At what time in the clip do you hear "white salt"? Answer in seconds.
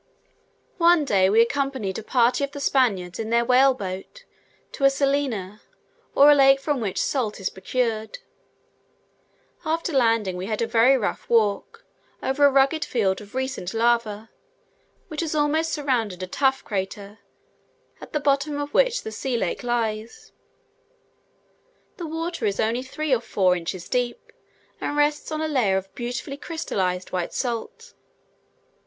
27.11-27.93